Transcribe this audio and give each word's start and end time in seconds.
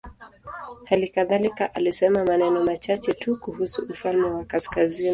Hali 0.85 1.07
kadhalika 1.07 1.75
alisema 1.75 2.25
maneno 2.25 2.63
machache 2.63 3.13
tu 3.13 3.37
kuhusu 3.39 3.85
ufalme 3.89 4.25
wa 4.27 4.45
kaskazini. 4.45 5.09